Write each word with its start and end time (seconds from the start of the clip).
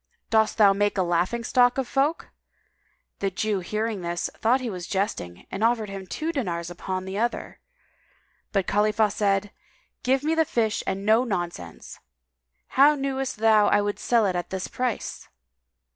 Dost 0.31 0.57
thou 0.57 0.73
make 0.73 0.97
a 0.97 1.03
laughing 1.03 1.43
stock 1.43 1.77
of 1.77 1.87
folk?" 1.87 2.29
The 3.19 3.29
Jew 3.29 3.59
hearing 3.59 4.01
this 4.01 4.31
thought 4.33 4.59
he 4.59 4.67
was 4.67 4.87
jesting 4.87 5.45
and 5.51 5.63
offered 5.63 5.91
him 5.91 6.07
two 6.07 6.31
dinars 6.31 6.71
upon 6.71 7.05
the 7.05 7.19
other, 7.19 7.59
but 8.51 8.65
Khalifah 8.65 9.11
said, 9.11 9.51
"Give 10.01 10.23
me 10.23 10.33
the 10.33 10.43
fish 10.43 10.83
and 10.87 11.05
no 11.05 11.23
nonsense. 11.23 11.99
How 12.69 12.95
knewest 12.95 13.37
thou 13.37 13.67
I 13.67 13.79
would 13.81 13.99
sell 13.99 14.25
it 14.25 14.35
at 14.35 14.49
this 14.49 14.67
price?" 14.67 15.27